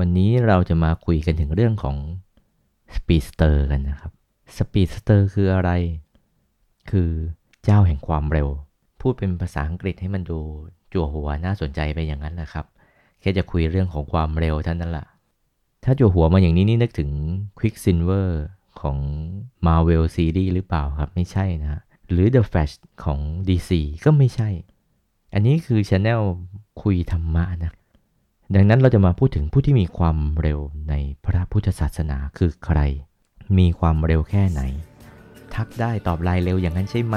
[0.00, 1.96] วันนี้เราจะมาคุยกันถึงเรื่องของ
[2.94, 4.12] speedster กันนะครับ
[4.56, 5.70] speedster คืออะไร
[6.90, 7.10] คือ
[7.64, 8.48] เจ้าแห่งความเร็ว
[9.00, 10.38] พูดเป็นภาษาอังกฤษให้มันดู
[10.92, 12.64] จั่วหัวน่าสนใจไปอย่างนั้นนะครับ
[13.20, 15.06] แค่จะคุยเรื่องของความเร็วเท่านั้นล่ะ
[15.84, 17.10] ถ้าจั่วหัวมาอย่างนี้นี่นึกถึง
[17.58, 18.28] Quicksilver
[18.80, 18.98] ของ
[19.66, 22.74] Marvel Series หรือเปล่าครับ ไม่ใช่นะ หรือ The Flash
[23.04, 23.70] ของ DC
[24.04, 24.48] ก็ไม่ใช่
[25.34, 26.22] อันนี้คือ Channel
[26.82, 27.72] คุยธรรมะนะ
[28.54, 30.94] ดังนั้นเราจะมาพูดถึงผู้ที่มีความเร็วใน
[31.24, 32.78] พระพุทธศาสนาคือใคร
[33.58, 34.62] มีความเร็วแค่ไหน
[35.54, 37.16] ทักได้ตอบไลน์เร็วอย่างนั้นใช่ไหม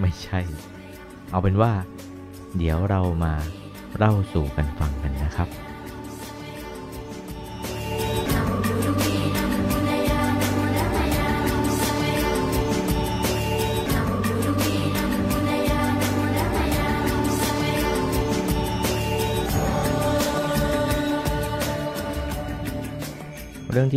[0.00, 0.40] ไม่ใช่
[1.30, 1.72] เอาเป็นว่า
[2.56, 3.32] เดี๋ยวเรามา
[3.96, 5.48] เล่าสู่กันฟังกันนะครับ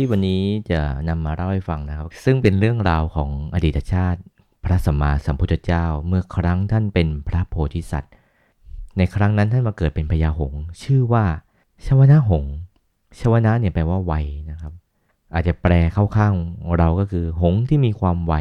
[0.02, 4.20] ี่วันนี้จะนำมาเล่าให้ฟังนะครับ ซึ่งเป็นเรื่องราวของอดีตชาติ
[4.64, 8.12] พระสัมมาสัมพุทธเจ้า เมื่อครั้งท่านเป็นพระโพธิสัตว์
[8.98, 11.24] ในครั้งนั้นท่านมาเกิดเป็นพญาหงชื่อว่า
[11.86, 12.44] ชวนะหง
[13.18, 14.12] ชวนะเนี่ยแปลว่าไว
[14.50, 14.72] นะครับ
[15.34, 16.34] อาจจะแปลเข้าข้าง
[16.78, 18.34] เราก็คือ หงที่มีความไว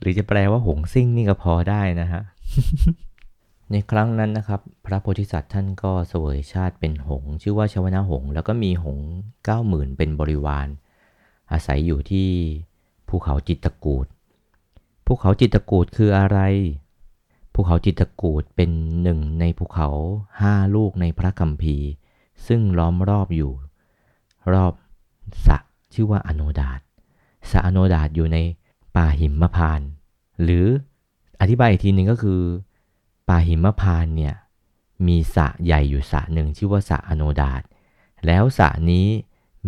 [0.00, 2.22] หรือจะแปลว่าหงซิ่งนี่ก็พอได้นะฮะ
[3.72, 8.98] ในครั้งนั้นนะครับ พระโพธิสัตว์ท่านก็เสวยชาติเป็นหง ชื่อว่าชวนะหง แล้วก็มีหง
[9.44, 10.66] เก้าหมื่นเป็นบริวาร
[11.52, 12.28] อาศัยอยู่ที่
[13.08, 14.06] ภูเขาจิตตกูด
[15.06, 16.38] ภูเขาจิตตกูดคืออะไร
[17.54, 18.70] ภูเขาจิตตกูดเป็น
[19.02, 19.88] หนึ่งในภูเขา
[20.40, 21.88] ห้าลูกในพระคัมภีร์
[22.46, 23.52] ซึ่งล้อมรอบอยู่
[24.52, 24.72] รอบ
[25.46, 25.58] สระ
[25.94, 26.80] ชื่อว่าอโนดาต
[27.50, 28.38] สระอโนดาตอยู่ใน
[28.96, 29.88] ป่าหิมพานต์
[30.42, 30.66] หรือ
[31.40, 32.40] อธิบายอีกทีหนึ่งก็คือ
[33.32, 34.34] ป่าหิมพานเนี่ย
[35.06, 37.62] มีสระใหญ่อยู่สระหนึ่งชื่อว่าสระอโนดาต
[38.26, 39.06] แล้วสระนี้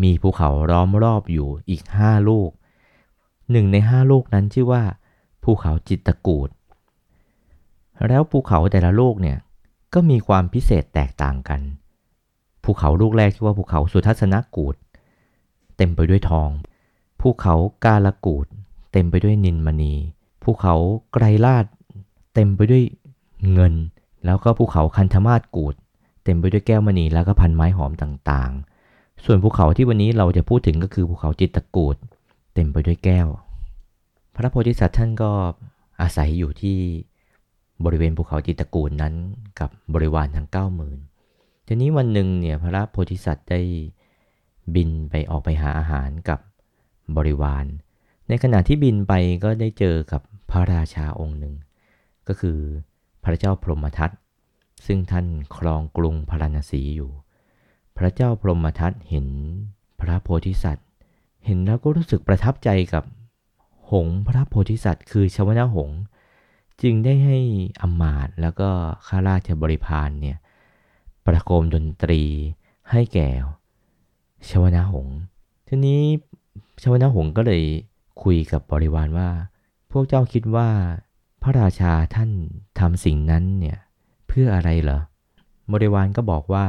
[0.02, 2.50] มีภูเขาล้อมรอบอยู่อีกห้าลูก
[3.50, 4.82] หนึ่งในห้าลูกนั้นชื่อว่า
[5.42, 6.48] ภูเขาจิตตกูด
[8.08, 9.38] แล้วภูเขาแต่ละลูกเนี่ย
[9.94, 11.60] ก็มีความพิเศษแตกต่างกัน
[12.64, 14.76] ภูเขาลูกแรกชื่อว่าภูเขาสุทัศนกูด
[15.76, 16.50] เต็มไปด้วยทอง
[17.20, 17.54] ภูเขา
[17.84, 18.46] กาลกูด
[18.92, 19.94] เต็มไปด้วยนินมณี
[20.42, 20.74] ภูเขา
[21.12, 21.66] ไกรลาด
[22.34, 22.82] เต็มไปด้วย
[23.52, 23.74] เงิน
[24.24, 25.74] แล้วก็ภูเขาคันธมาศกูด
[26.24, 31.96] เต็มไปด้วยแก้วมณีแล้วก็พันไม้หอมต่างๆ ส่วนภูเขาที่วันนี้เราจะพูดถึงก็คือภูเขาจิตตกูด
[32.54, 33.28] เต็มไปด้วยแก้ว
[34.34, 35.30] พระโพธิสัตว์ท่านก็
[36.00, 36.78] อาศัยอยู่ที่
[37.84, 39.14] บริเวณภูเขาจิตตกูดนั้น
[39.60, 40.98] กับบริวารทั้งเก้าหมื่น
[41.66, 43.60] ทีนี้วันหนึ่งเนี่ยพระโพธิสัตว์ได้
[44.74, 46.40] บินไปออกไปหาอาหารกับ
[47.16, 47.64] บริวาร
[48.28, 49.12] ในขณะที่บินไป
[49.44, 51.54] ก็ได้เจอกับพระราชาองค์หนึ่ง
[52.28, 52.58] ก็คือ
[53.24, 54.10] พระเจ้าพรหมทัต
[54.86, 55.26] ซึ่งท่าน
[55.56, 57.10] ครองกรุงพาราณสีอยู่
[57.96, 59.26] พระเจ้าพรหมทัตเห็น
[60.00, 60.88] พระโพธิสัตว์
[61.44, 63.04] เห็นแล้วก็รู้สึกประทับใจกับ
[63.90, 65.90] หงพระโพธิสัตว์ คือชวนะหง
[66.82, 67.38] จึงได้ให้
[67.82, 68.68] อมาตแล้วก็
[69.06, 70.38] ข้าราชบริพารเนี่ย
[71.26, 72.22] ประโคมดนตรี
[72.90, 73.28] ให้แก่
[74.50, 75.08] ชวนะหง
[75.68, 76.02] ทีนี้
[76.82, 77.62] ชวนะหงก็เลย
[78.22, 79.28] คุยกับบริวารว่า
[79.90, 80.68] พวกเจ้าคิดว่า
[81.46, 82.30] พระราชาท่าน
[82.78, 83.78] ทำสิ่งนั้นเนี่ย
[84.28, 85.00] เพื่ออะไรเหรอ
[85.72, 86.66] บริวารก็บอกว่า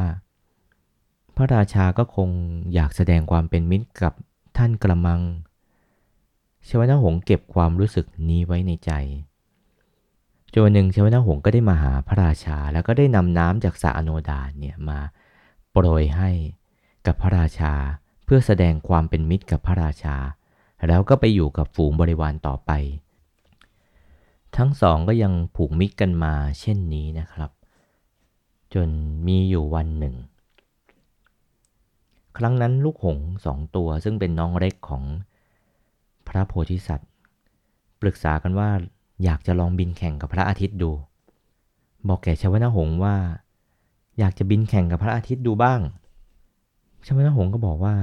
[1.36, 2.30] พระราชาก็คง
[2.74, 4.13] อยากแสดงความเป็นมิตรกับ
[4.58, 5.22] ท่านกระมัง
[6.68, 8.91] ชวนะหงส์เก็บความรู้สึกนี้ไว้ในใจ
[10.52, 15.00] จนวันหนึ่งชวนะหงส์ก็ได้มาหาพระราชาแล้วก็ได้นำน้ำจากสระอโนดาเนี่ยมา
[15.72, 16.30] โปรยให้
[17.06, 17.74] กับพระราชา
[18.25, 20.16] เพื่อแสดงความเป็นมิตรกับพระราชา
[20.88, 22.74] แล้วก็ไปอยู่กับฝูงบริวารต่อไป
[24.57, 27.51] ทั้งสองก็ยังผูกมิตรกันมาเช่นนี้นะครับ
[28.73, 28.89] จน
[29.27, 30.16] มีอยู่วันหนึ่ง
[32.38, 35.03] ครั้งนั้นลูกหงส์สองตัวซึ่งเป็นน้องเล็กของ
[36.27, 37.09] พระโพธิสัตว์
[38.01, 38.69] ปรึกษากันว่า
[39.23, 40.91] อยากจะลองบินแข่งกับพระอาทิตย์ดู
[42.07, 43.15] บอกแก่ชวนะหงส์ว่า
[44.19, 45.79] อยากจะบินแข่งกับพระอาทิตย์ดูบ้าง
[47.07, 47.95] ชวนะหงส์ก็บอกว่า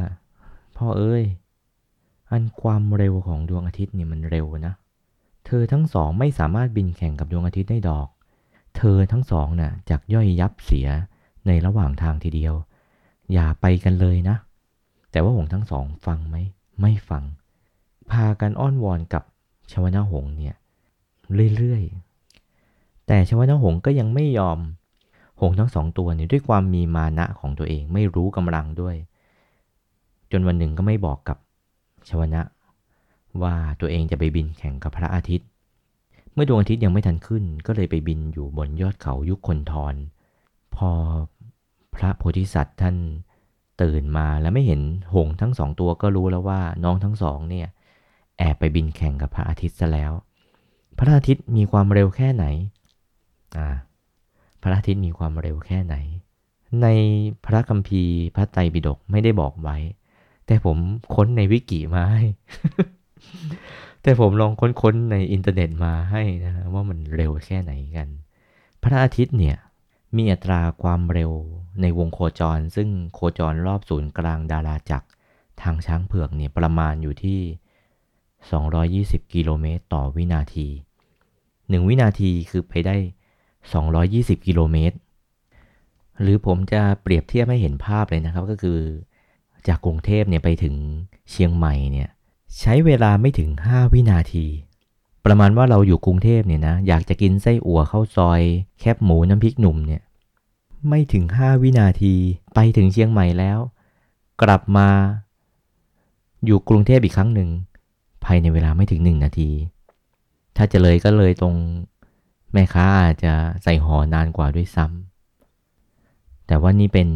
[0.77, 1.25] พ่อเอ้ย
[2.31, 4.75] อันความเร็วของดวงอาทิตย์เนี่ยมันเร็วนะ
[5.61, 8.09] อทั้งสองไม่สามารถบินแข่งกับดวงอาทิตย์ได้ดอก
[8.77, 10.89] เธอทั้งสองน่ะจักย่อยยับเสีย
[11.47, 12.55] ในระหว่างทางทีเดียว
[13.33, 14.37] อย่าไปกันเลยนะ
[15.11, 16.37] แต่ว่าหงทั้งสองฟังไหม
[16.81, 17.25] ไม่ฟัง
[18.11, 19.23] พากันอ้อนวอนกับ
[19.73, 20.55] ชวนะหงเนี่ย
[21.57, 24.59] เรื่อยๆ แต่ชวนะหงก็ยังไม่ยอม
[25.41, 28.97] หงทั้งสองตัวเนี่ยด้วยความมีมานะของตัวเองไม่รู้กำลังด้วย
[30.33, 31.37] จนวันหนึ่งก็ไม่บอกกับ
[32.09, 32.41] ชวนะ
[33.43, 35.49] ว่าตัวเองจะไปบินแข่งกับพระอาทิตย์
[36.33, 39.95] เมื่อดวงอาทิตย์ยังไม่ทันขึ้น ก็เลยไปบินอยู่บนยอดเขายุคคนทร
[40.77, 40.91] พอ
[41.95, 42.97] พระโพธิสัตว์ท่าน
[43.83, 44.81] ตื่นมาแล้วไม่เห็น
[45.15, 47.69] หงทั้งสองตัวก็รู้แล้วว่าน้องทั้งสองเนี่ย
[48.39, 50.13] แอบไปบินแข่งกับพระอาทิตย์ซะแล้ว
[50.99, 52.45] พระอาทิตย์มีความเร็วแค่ไหน
[53.59, 53.69] อ่า
[54.63, 55.97] พระอาทิตย์มีความเร็วแค่ไหน
[56.83, 56.87] ใน
[57.45, 59.77] พระคัมภีร์พระไตรปิฎกไม่ได้บอกไว้
[60.47, 60.79] แต่ผม
[61.15, 62.23] ค้นในวิกิมาให้
[64.03, 68.09] แต่ผมลองค้นๆในอินเทอร์เน็ตมาให้นะว่ามันเร็วแค่ไหนกัน
[68.83, 69.57] พระอาทิตย์เนี่ย
[70.17, 71.33] มีอัตราความเร็ว
[71.81, 75.09] ในวงโคจร ซึ่งโคจรรอบศูนย์กลางดาราจักร
[75.63, 77.41] ทางช้างเผือกเนี่ยประมาณอยู่ที่
[79.21, 80.69] 220 กิโลเมตรต่อวินาที
[81.23, 82.97] 1 วินาทีคือไปได้
[83.73, 84.97] 220 กิโลเมตร
[86.21, 88.79] หรือผมจะเปรียบเทียบให้เห็นภาพเลยนะครับก็คือ
[89.69, 90.75] จากกรุงเทพเนี่ยไปถึง
[91.31, 92.09] เชียงใหม่เนี่ย
[92.59, 94.47] ใช้เวลาไม่ถึง 5 วินาที
[95.25, 98.41] ประมาณว่าเราอยู่กรุงเทพเนี่ยนะ อยากจะกินไส้อั่วข้าวซอย
[98.79, 100.03] แคบหมูน้ำพริกหนุ่มเนี่ย
[100.89, 102.15] ไม่ถึง 5 วินาที
[102.55, 103.59] ไปถึงเชียงใหม่แล้ว
[104.43, 104.89] กลับมา
[106.45, 107.51] อยู่กรุงเทพอีกครั้งหนึ่ง
[108.25, 109.51] ภายในเวลาไม่ถึง 1 นาที
[110.57, 111.55] ถ้าจะเลยก็เลยตรง
[112.53, 113.33] แม่ค้าอาจจะ
[113.63, 117.09] ใส่ห่อนานกว่าด้วยซ้ำแต่ว่านี่เป็น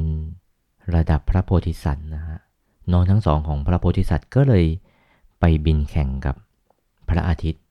[0.94, 2.38] ระดับพระโพธิสัตว์นะฮะ
[2.92, 4.64] น้องทั้งสองของพระโพธิสัตว์ก็เลย
[5.40, 6.34] ไปบินแข่งกับ
[7.08, 7.62] พระอาทิตย์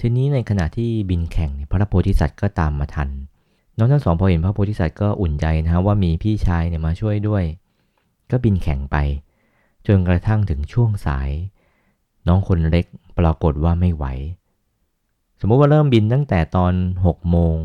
[0.00, 3.08] ทีนี้ในขณะที่บินแข่งพระโพธิสัตว์ก็ตามมาทัน
[3.76, 7.44] น้องทั้งสองพอเห็นพระโพธิสัตว์ก็อุ่นใจนะฮะว่ามีพี่ชายเนี่ยมาช่วยด้วย
[8.30, 8.96] ก็บินแข่งไป
[9.86, 11.30] จนกระทั่งถึงช่วงสาย
[12.26, 12.84] น้องคนเล็ก
[13.18, 14.04] ปรากฏว่าไม่ไหว
[15.40, 16.72] สมมติว่าเริ่มบินตั้งแต่ตอน
[17.04, 17.56] 6โมง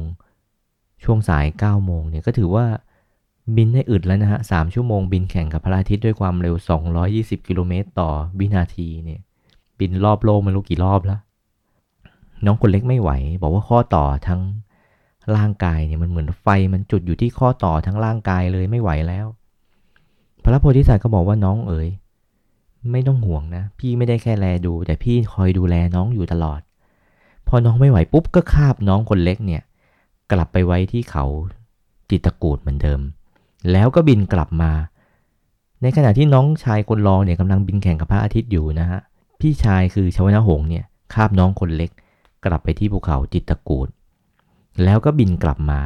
[1.04, 2.66] ช่วงสาย9โมงเนี่ยก็ถือว่า
[3.56, 6.56] บินได้อึดแล้วนะฮะสชั่วโมงบินแข่งกับพระอาทิตย์ด้วยความเร็ว
[7.02, 8.10] 220 กิโลเมตรต่อ
[8.40, 9.22] วินาทีเนี่ย
[9.80, 11.19] บินรอบโลกไม่รู้กี่รอบแล้ว
[12.45, 13.12] น้องคนเล็กไม่ไหว
[13.42, 14.42] บอกว่าข้อต่อทั้ง
[15.36, 19.25] ร่างกายเนี่ยมันเหมือนไฟมันจุดอยู่ที่ข้อต่อทั้งร่างกายเลยไม่ไหวแล้ว
[20.44, 21.89] พระโพธิสัตว์ก็บอกว่าน้องเอ๋ย
[22.92, 26.62] ไม่ต้องห่วงนะ พี่ไม่ได้แค่แลดู แต่พี่คอยดูแลน้องอยู่ตลอด
[27.48, 29.62] พอน้องไม่ไหวปุ๊บก็คาบน้องคนเล็กเนี่ย
[30.31, 31.25] กลับไปไว้ที่เขา
[32.10, 33.01] จิตกูดเหมือนเดิม
[33.71, 34.71] แล้วก็บินกลับมา
[35.81, 39.00] ในขณะที่น้องชายคนรองเนี่ยกำลังบินแข่งกับพระอาทิตย์อยู่นะฮะ
[39.39, 41.91] พี่ชายคือชวนาหงเนี่ยคาบน้องคนเล็ก
[42.45, 43.87] กลับไปที่ภูเขาจิตตกูด
[44.83, 45.81] แล้วก็บินกลับมา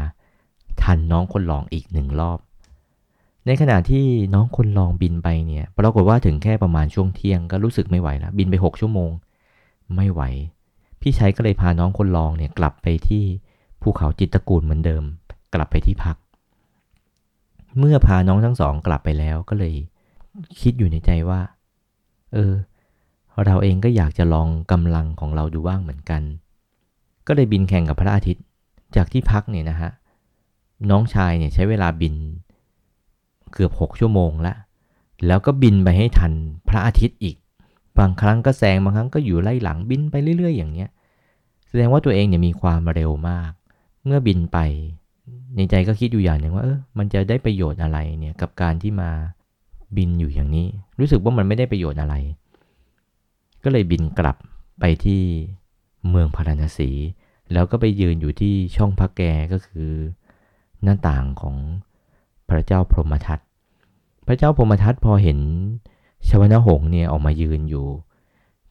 [0.82, 2.40] ทันน้องคนรองอีกหนึ่งรอบ
[3.46, 9.12] ในขณะที่น้องคนรองบินไปเนี่ยปรากฏว่าถึงแค่ประมาณช่วงเที่ยงก็รู้สึกไม่ไหวแล้วบินไป 6 ชั่วโมง
[9.96, 10.22] ไม่ไหว
[11.02, 13.24] พี่ชายก็เลยพาน้องคนรองเนี่ยกลับไปที่
[13.82, 15.04] ภูเขาจิตตกูลเหมือนเดิม
[15.54, 16.18] กลับไปที่พัก
[17.78, 19.74] เมื่อพาน้องทั้งสองกลับไปแล้วก็เลย
[20.62, 21.42] คิดอยู่ในใจว่า
[22.34, 22.54] เออ
[23.46, 26.22] เราเองก็อยากจะลองกำลังของเราดูบ้างเหมือนกัน
[27.28, 28.44] ก็เลยบินแข่งกับพระอาทิตย์
[28.96, 29.92] จากที่พักเนี่ยนะฮะ
[30.90, 32.16] น้องชายเนี่ยใช้เวลาบิน
[33.54, 34.54] เกือบ 6 ชั่วโมงละ
[35.28, 36.34] แล้วก็บินไปให้ทัน
[36.70, 37.36] พระอาทิตย์อีก
[38.00, 40.90] บางครั้งก็แซงบางครั้งก็อยู่ไล่หลังบินไปเรื่อย ๆ อย่างเนี้ย
[41.68, 43.52] แสดงว่าตัวเองเนี่ยมีความเร็วมาก
[44.06, 44.58] เมื่อบินไป
[45.56, 49.10] ในใจก็คิดอยู่อย่างหนึ่งว่าเออมันจะได้ประโยชน์อะไรเนี่ยกับการที่มา
[49.98, 50.68] บินอยู่อย่างนี้
[51.00, 52.16] รู้สึกว่ามันไม่ได้ประโยชน์อะไร
[53.64, 54.38] ก็เลยบินกลับ
[54.80, 55.22] ไปที่
[56.10, 56.92] เมืองพาราณสี
[57.54, 59.22] แล้วก็ไปยืนอยู่ที่ช่องพระแก
[59.54, 59.92] ก็คือ
[60.84, 61.56] หน้าต่างของ
[62.50, 63.40] พระเจ้าพรหมทัต
[64.28, 65.40] พระเจ้าพรหมทัตพอเห็น
[66.30, 67.88] ชวนหงเนี่ยออกมายืนอยู่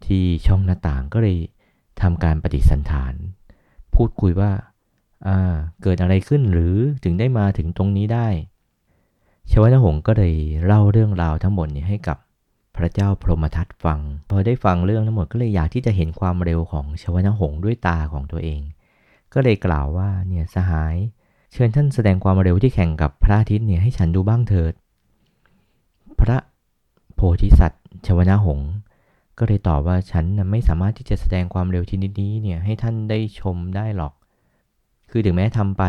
[0.07, 1.39] ที่ช่องหน้าต่างก็เลย
[2.01, 3.15] ทำการปฏิสันฐาน
[3.95, 4.53] พูดคุยว่า
[5.27, 8.29] อ่าเกิดอะไรขึ้นหรือถึงได้มาถึงตรงนี้ได้
[9.51, 12.19] ชวนหงก็เลยเล่าเรื่องราวทั้งหมดนี่ยให้กับ
[12.79, 18.61] พระเจ้าพรหมทัตฟัง พอได้ฟังเรื่องทั้งหมดก็เลยอยากที่จะเห็นความเร็วของชวนหงด้วยตาของตัวเอง
[19.33, 20.97] ก็เลยกล่าวว่าเนี่ยสหาย
[21.53, 24.73] เชิญท่านแสดงความเร็วที่แข่งกับพระอาทิตย์เนี่ยให้ฉันดูบ้างเถิด
[26.21, 26.39] พระ
[27.15, 28.61] โพธิสัตว์ชวนาหง
[29.39, 34.13] ก็เลยตอบว่าฉันไม่สามารถที่จะแสดงความเร็วที่นี้เนี่ยให้ท่านได้ชมได้หรอก
[35.11, 35.83] คือถึงแม้ทำไป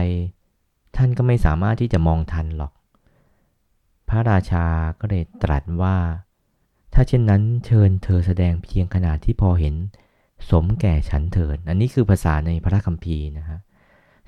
[0.97, 2.71] ท่านก็ไม่สามารถที่จะมองทันหรอก
[4.09, 4.65] พระราชา
[4.99, 5.95] ก็เลยตรัสว่า
[7.01, 9.75] ถ้าเช่นนั้นเชิญเธอแสดงเพียงขนาดที่พอเห็น
[10.49, 13.59] สมแก่ฉันเถิด อันนี้คือภาษาในพระคัมภีร์นะฮะ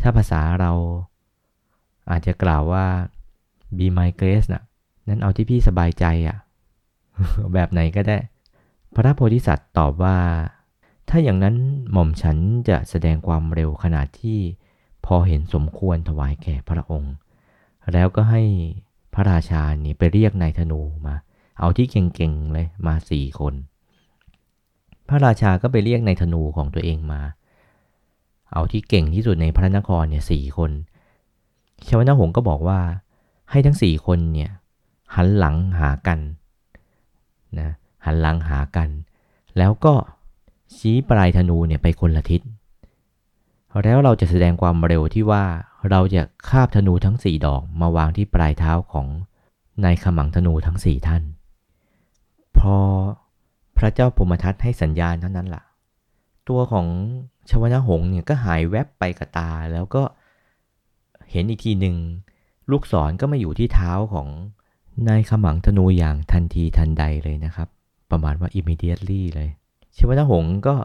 [0.02, 0.72] ถ้าภาษาเรา
[2.12, 2.86] อาจจะกล่าวว่า
[3.78, 4.64] be my grace นะ
[5.08, 6.38] นั้นเอาที่พี่สบายใจอะ่ะ
[7.54, 8.18] แบบไหนก็ได้
[8.96, 10.18] พระโพธิสัตว์ตอบว่า
[11.10, 11.56] ถ้าอย่างนั้น
[11.92, 12.38] หม่อมฉัน
[12.70, 14.40] จะแสดงความเร็วขนาดที่
[15.06, 17.14] พอเห็นสมควรถวายแก่พระองค์
[17.94, 18.44] แล้วก็ให้
[19.14, 21.16] พระราชานี่ไปเรียกนายธนูมา
[21.62, 23.54] เอาที่เก่งๆเลยมาสี่คน
[25.08, 27.22] พระราชาก็ไปเรียกในธนูของตัวเองมา
[28.54, 30.72] เอาที่เก่งที่สุดในพระนครเนี่ยสี่คน
[31.88, 32.80] ชวนหงก็บอกว่า
[33.52, 34.52] ให้ทั้งสี่คนเนี่ย
[35.16, 36.20] หันหลังหากัน
[37.60, 37.70] นะ
[38.06, 38.90] หันหลังหากัน
[39.58, 39.94] แล้วก็
[40.78, 42.42] ชี้ปลายธนูเนี่ยไปคนละทิศ
[43.84, 45.44] แล้วเราจะแสดงความเร็วที่ว่า
[45.90, 49.08] เราจะคาบธนูทั้งสี่ดอกมาวางที่ปลายเท้าของ
[49.84, 51.24] นายขมังธนูทั้งสี่ท่าน
[52.62, 52.78] พอ
[53.78, 55.64] พระเจ้าพมทัตให้สัญญาณเท่านั้นละ่ะ
[56.50, 56.88] ตัวของ
[57.50, 60.04] ชวนาหงเนี่ยก็หายแวบไปกับตา แล้วก็
[61.32, 61.96] เห็นอีกทีหนึ่ง
[62.72, 64.28] ลูกศรก็มาอยู่ที่เท้าของ
[65.08, 67.68] นายขมังธนูอย่างทันทีทันใดเลยนะครับ
[68.12, 69.50] ประมาณว่า immediately เลย
[69.98, 70.76] ชวนาหงก็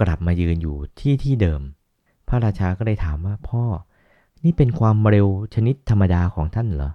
[0.00, 1.60] กลับมายืนอยู่ที่ที่เดิม
[2.28, 3.62] พระราชาก็เลยถามว่าพ่อ
[4.44, 6.90] นี่เป็นความเร็วชนิดธรรมดาของท่านเหรอ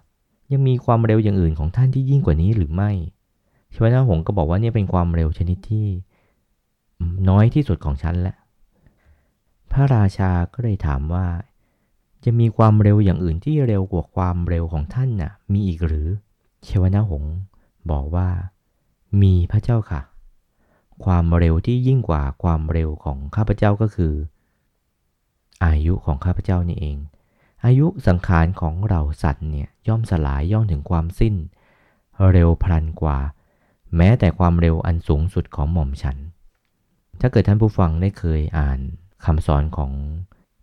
[0.52, 2.92] ยังมีความเร็วอย่างอื่นของท่านที่ยิ่งกว่านี้หรือไม่
[3.76, 5.88] ชวนาหงก็บอกว่านี่เป็นความเร็วชนิดที่
[7.30, 8.36] น้อยที่สุดของฉันแหละ
[9.72, 11.26] พระราชาก็เลยถามว่า
[12.24, 16.08] จะมีความเร็วอย่างอื่นที่เร็วกว่าความเร็วของท่านน่ะ มีอีกหรือ
[16.64, 17.24] เชวนาหง
[17.92, 18.28] บอกว่า
[19.22, 20.02] มีพระเจ้าค่ะ
[21.06, 24.14] ความเร็วที่ยิ่งกว่าความเร็วของข้าพเจ้าก็คือ
[25.66, 26.98] อายุของข้าพเจ้านี่เอง
[27.66, 31.36] อายุสังขารของเราสัตว์เนี่ยย่อมสลายย่อมถึงความสิ้น
[32.32, 33.18] เร็วพลันกว่า
[33.98, 36.18] แม้แต่ความเร็วอันสูงสุดของหม่อมฉัน
[37.20, 38.80] ถ้าเกิดท่านผู้ฟังได้เคยอ่าน
[39.26, 39.92] คำสอนของ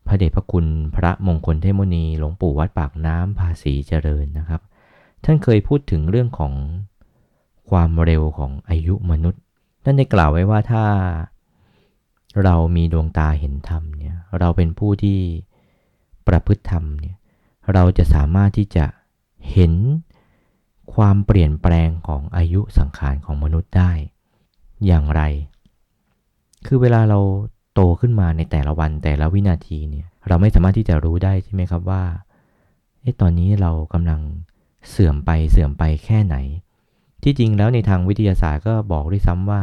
[0.07, 4.61] พระเดชพระคุณพระมงคลเทมุนีหลวงปู่วัดปากน้ำภาษีเจริญนะครับ
[5.25, 6.53] ท่านเคยพูดถึงเรื่องของ
[7.71, 9.43] ความเร็วของอายุมนุษย์
[9.85, 10.85] ท่านได้กล่าวไว้ว่าถ้า
[12.45, 15.19] เรามีดวงตาเห็นธรรมเนี่ยเราเป็นผู้ที่
[16.27, 17.17] ประพฤติธรรมเนี่ย
[17.73, 18.85] เราจะสามารถที่จะ
[19.53, 19.73] เห็น
[20.95, 23.93] ความเปลี่ยนแปลงของอายุสังขารของมนุษย์ได้
[24.87, 25.23] อย่างไร
[26.67, 27.19] คือเวลาเรา
[27.75, 32.05] โตขึ้นมาในแต่ละวันแต่ละวินาทีเนี่ยเราไม่สามารถที่จะรู้ได้ใช่ไหมครับว่า
[33.01, 34.21] เอ๊ะตอนนี้เรากำลัง
[34.91, 36.37] เสื่อมไปเสื่อมไปแค่ไหน
[37.23, 39.63] ที่จริงแล้วในทางวิทยาศาสตร์ก็บอกด้วยซ้ำว่า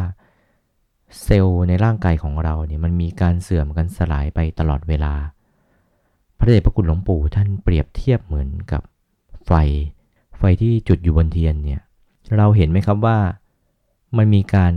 [1.23, 5.13] เซลล์ในร่างกายของเราเนี่ยมันมีการเสื่อมกันสลายไปตลอดเวลา
[6.37, 8.81] พระเดชพระคุณหลวงปู่ท่านเปรียบเทียบเหมือนกับ
[9.45, 9.51] ไฟ
[10.39, 11.81] ไฟที่จุดอยู่บนเทียนเนี่ย
[12.37, 13.17] เราเห็นไหมครับว่า
[14.17, 14.73] มันมีการ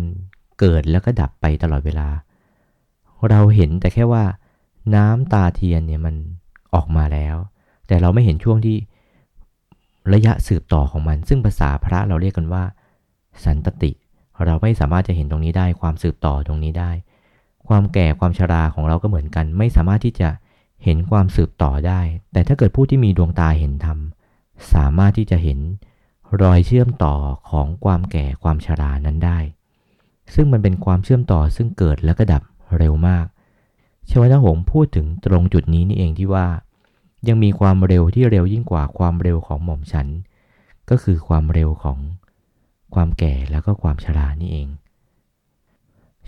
[0.58, 2.08] เกิดแล้วก็ดับไปตลอดเวลา
[3.30, 4.24] เราเห็นแต่แค่ว่า
[4.94, 6.14] น้ำตาเทียนเนี่ยมัน
[6.74, 7.36] ออกมาแล้ว
[7.86, 8.76] แต่เราไม่เห็นช่วงที่
[10.14, 12.64] ระยะสืบต่อของมัน ซึ่งภาษาพระเราเรียกกันว่า
[13.44, 13.90] สันตติ
[14.44, 16.90] เราไม่สามารถจะเห็นตรงนี้ได้ ความสืบต่อตรงนี้ได้
[17.68, 20.28] ความแก่ความชราของเราก็เหมือนกัน ไม่สามารถที่จะ
[20.84, 22.00] เห็นความสืบต่อได้
[22.32, 23.98] แต่ถ้าเกิดผู้ที่มีดวงตาเห็นธรรม
[24.72, 25.58] สามารถที่จะเห็น
[26.42, 27.14] รอยเชื่อมต่อ
[27.50, 29.38] ของความแก่ความชรานั้นได้
[30.34, 32.42] ซึ่งมันเป็นความเชื่อมต่อซึ่งเกิดและก็ดับ
[32.78, 33.26] เร็วมาก
[34.10, 36.46] ชวนาหงพูดถึงตรงจุดนี้นี่เองที่ว่า
[37.28, 40.08] ยังมีความเร็วที่เร็วยิ่งกว่าความเร็วของหม่อมฉัน
[40.90, 41.98] ก็คือความเร็วของ
[42.94, 44.68] ความแก่แล้วก็ความชรานี่เอง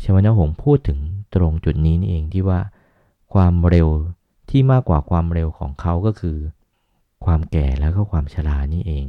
[0.03, 0.99] ชวนาหงพูดถึง
[1.35, 2.61] ตรงจุดนี้นี่เองที่ว่า
[3.35, 3.89] ความเร็ว
[4.51, 6.39] ที่มากกว่าความเร็วของเขาก็คือ
[7.25, 9.05] ความแก่แล้วก็ความชรานี่เอง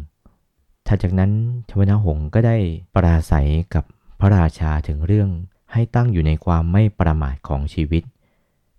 [0.87, 1.31] ถัดจากนั้น
[1.69, 2.57] ชวนาหงก็ได้
[2.93, 3.83] ปราศัยกับ
[4.19, 5.29] พระราชาถึงเรื่อง
[5.71, 8.03] ให้ตั้งอยู่ในความไม่ประมาทของชีวิต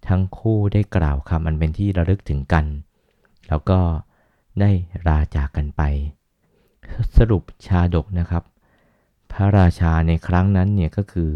[0.09, 2.65] ทั้งคู่ได้กล่าวคำอันเป็นที่ระลึกถึงกัน
[3.49, 3.81] แล้วก็
[4.61, 4.71] ได้
[5.09, 5.83] ลาจากกันไป
[7.17, 8.45] สรุปชาดกนะครับ
[9.33, 11.33] พระราชาในครั้งนั้นเนี่ยก็คือ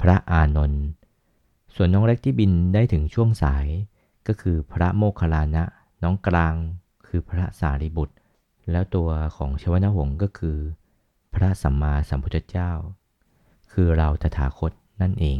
[0.00, 0.84] พระอานนท์
[1.74, 3.66] ส่วนน้องเล็กที่บินได้ถึงช่วงสาย
[4.26, 5.64] ก็คือพระโมคคัลลานะ
[6.02, 6.54] น้องกลาง
[7.16, 8.14] คือพระสารีบุตร
[8.70, 10.56] แล้วตัวของชวนาหงก็คือ
[11.34, 12.70] พระสัมมาสัมพุทธเจ้า
[13.72, 15.38] คือเราตถาคตนั่นเอง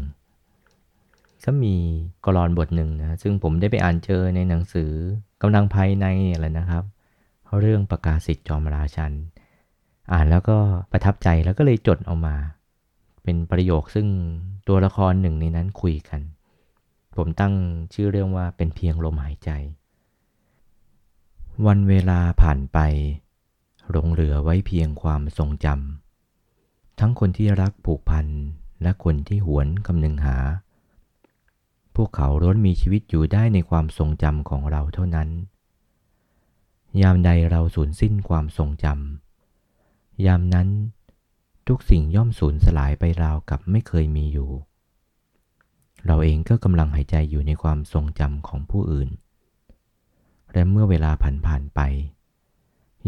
[1.44, 1.74] ก็มี
[2.26, 4.92] กรอนบทหนึ่งนะซึ่งผมได้ไปอ่านเจอในหนังสือ
[5.42, 6.84] กำลังภายในนี่แหละนะครับ
[7.60, 9.12] เรื่องประกาศสิทธิจอมราชัน
[10.12, 10.58] อ่านแล้วก็
[10.92, 12.36] ประทับใจแล้วก็เลยจดออกมา
[13.22, 14.06] เป็นประโยคซึ่ง
[14.68, 16.20] ตัวละครหนึ่งในนั้นคุยกัน
[17.16, 17.54] ผมตั้ง
[17.94, 19.50] ชื่อเรื่องว่าเป็นเพียงลมหายใจ
[21.64, 22.78] วันเวลาผ่านไป
[23.90, 28.26] หลงเหลือไว้เพียงความทรงจำทั้งคนที่รักผูกพัน
[28.82, 30.36] และคนที่หวนคำนึงหา
[31.96, 35.28] พวกเขาล้วนมีชีวิตอยู่ได้ในความทรงจำของเราเท่านั้น
[37.02, 40.68] ยามใดเราสูญสิ้นความทรงจำยามนั้น
[41.68, 44.50] ทุกสิ่งย่อมสูญสลายไปราวกับไม่เคยมีอยู่
[46.06, 49.10] เราเองก็กำลังหายใจอยู่ในความทรงจำของผู้อื่น
[50.52, 51.80] และเมื่อเวลาผ่านผ่านไป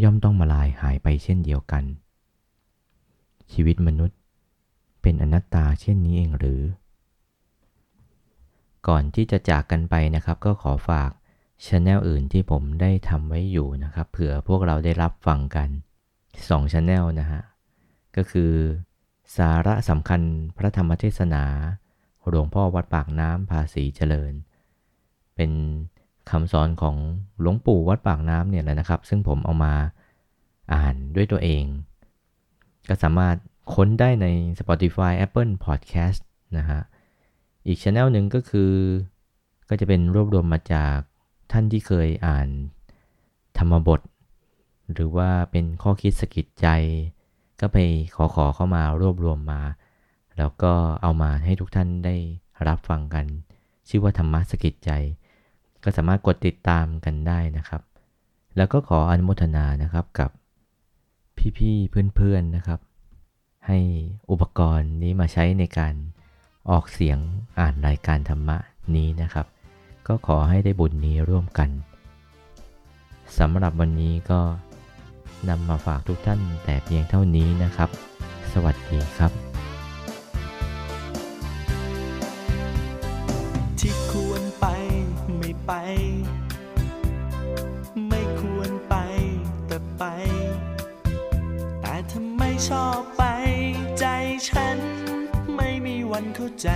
[0.02, 1.84] ย่อมต้องมาลายหายไปเช่นเดียวกัน
[3.52, 4.18] ชีวิตมนุษย์
[5.02, 6.62] เป็นอนัตตาเช่นนี้เองหรือ
[8.88, 11.10] ก่อนที่จะจากกันไปนะครับ ก็ขอฝาก
[11.66, 15.68] ช anel อื่นที่ผมได้ทำไว้อยู่นะครับ เผื่อพวกเราได้รับฟังกัน
[16.20, 17.42] 2 Channel นะฮะ
[18.16, 18.52] ก็คือ
[19.36, 20.20] สาระสำคัญ
[20.56, 21.44] พระธรรมเทศนา
[22.28, 24.32] หลวงพ่อวัดปากน้ำภาษีเจริญ
[25.36, 25.50] เป็น
[26.30, 26.96] คำสอนของ
[27.40, 29.74] หลวงปู่วัดปากน้ำเนี่ยแหละนะครับ ซึ่งผมเอามา
[30.74, 31.64] อ่านด้วยตัวเอง
[32.88, 33.36] ก็สามารถ
[33.74, 34.26] ค้นได้ใน
[34.58, 36.20] Spotify Apple Podcast
[36.58, 36.80] นะฮะ
[37.66, 38.72] อีกช anel หนึ่งก็คือ
[39.68, 40.96] ก็จะเป็นรวบรวมมาจาก
[41.52, 42.48] ท่านที่เคยอ่าน
[43.58, 44.00] ธรรมบท
[44.92, 46.66] หรือว่าเป็นข้อคิดสกิดใจ
[47.60, 47.78] ก็ไป
[48.16, 49.62] ขอขอเข้ามารวบรวมมา
[50.38, 52.16] แล้วก็เอามาให้ทุกท่านได้
[52.68, 53.26] รับฟังกัน
[53.88, 54.90] ชื่อว่าธรรมะสกิดใจ
[55.82, 57.82] ก็สามารถกดติดตามกันได้นะครับ
[58.56, 60.30] แล้วก็ขออนุโมทนานะครับกับ
[61.58, 62.80] พี่ๆเพื่อนๆนะครับ
[63.66, 63.78] ให้
[64.30, 65.94] อุปกรณ์นี้มาใช้ในการ
[66.70, 67.18] ออกเสียง
[67.58, 68.56] อ่านรายการธรรมะ
[68.96, 69.46] นี้นะครับ
[70.08, 71.70] ก็ขอให้ได้บุญนี้ร่วมกัน
[73.38, 74.40] สำหรับวันนี้ก็
[75.48, 77.90] นำมาฝากทุกท่านแต่เพียงเท่านี้นะครับ
[78.52, 79.47] สวัสดีครับ
[85.68, 85.86] ไม่ไป
[88.08, 88.94] ไม่ควรไป
[89.66, 90.02] แต่ไป
[91.80, 93.22] แต่ทำไมชอบไป
[93.98, 94.04] ใจ
[94.48, 94.78] ฉัน
[95.56, 96.68] ไม่มีวันเข้าใจ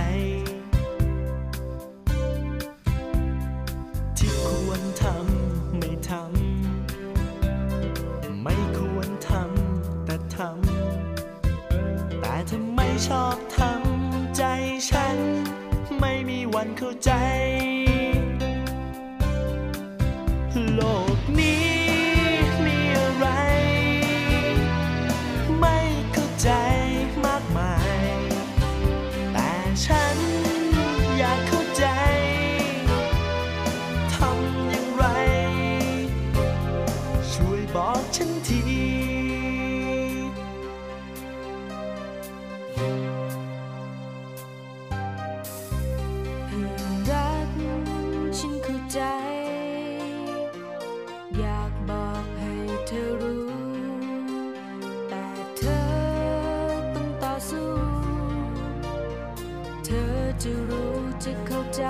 [20.55, 61.83] โจะเข้าใจ